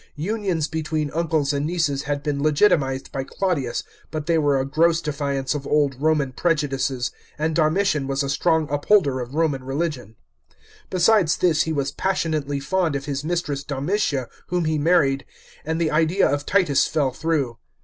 Unions 0.15 0.67
between 0.67 1.11
uncles 1.11 1.53
and 1.53 1.63
nieces 1.67 2.01
had 2.09 2.23
been 2.23 2.41
legitimised 2.41 3.11
by 3.11 3.23
Claudius, 3.23 3.83
but 4.09 4.25
they 4.25 4.39
were 4.39 4.59
a 4.59 4.65
gross 4.65 4.99
defiance 4.99 5.53
of 5.53 5.67
old 5.67 5.95
Roman 6.01 6.31
prejudices, 6.31 7.11
and 7.37 7.55
Domitian 7.55 8.07
was 8.07 8.23
a 8.23 8.29
strong 8.31 8.67
upholder 8.71 9.19
of 9.19 9.35
Roman 9.35 9.63
religion. 9.63 10.15
Besides 10.89 11.37
this 11.37 11.61
he 11.69 11.71
was 11.71 11.91
passionately 11.91 12.59
fond 12.59 12.95
of 12.95 13.05
his 13.05 13.23
mistress 13.23 13.63
Domitia, 13.63 14.27
whom 14.47 14.65
he 14.65 14.79
married, 14.79 15.23
and 15.63 15.79
the 15.79 15.91
idea 15.91 16.27
of 16.27 16.47
Titus 16.47 16.87
fell 16.87 17.11
through. 17.11 17.59